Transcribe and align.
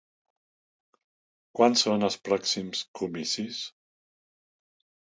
Quan 1.59 1.77
són 1.83 2.09
els 2.09 2.19
pròxims 2.29 2.83
comicis? 3.03 3.63